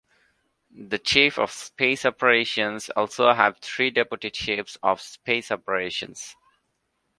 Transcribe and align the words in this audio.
The 0.71 0.97
chief 0.97 1.37
of 1.37 1.51
space 1.51 2.05
operations 2.07 2.89
also 2.89 3.33
have 3.33 3.59
three 3.59 3.91
deputy 3.91 4.31
chiefs 4.31 4.75
of 4.81 4.99
space 4.99 5.51
operations. 5.51 6.35